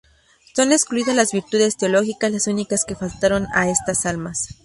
[0.55, 4.57] Son excluidas las virtudes teológicas, las únicas que faltaron a estas almas.